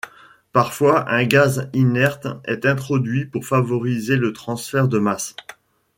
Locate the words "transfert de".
4.33-4.97